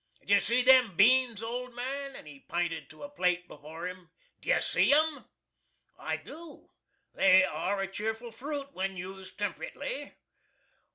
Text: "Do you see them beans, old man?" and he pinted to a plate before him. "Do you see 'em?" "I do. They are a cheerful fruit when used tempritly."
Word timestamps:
"Do 0.25 0.33
you 0.33 0.39
see 0.39 0.63
them 0.63 0.95
beans, 0.95 1.43
old 1.43 1.75
man?" 1.75 2.15
and 2.15 2.27
he 2.27 2.39
pinted 2.39 2.89
to 2.89 3.03
a 3.03 3.09
plate 3.09 3.47
before 3.47 3.87
him. 3.87 4.09
"Do 4.41 4.49
you 4.49 4.59
see 4.59 4.91
'em?" 4.91 5.25
"I 5.99 6.17
do. 6.17 6.71
They 7.13 7.43
are 7.43 7.79
a 7.79 7.87
cheerful 7.87 8.31
fruit 8.31 8.73
when 8.73 8.97
used 8.97 9.37
tempritly." 9.37 10.15